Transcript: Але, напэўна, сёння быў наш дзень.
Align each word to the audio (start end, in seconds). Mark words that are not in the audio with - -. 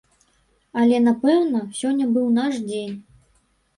Але, 0.83 1.01
напэўна, 1.09 1.61
сёння 1.83 2.05
быў 2.17 2.25
наш 2.41 2.53
дзень. 2.71 2.95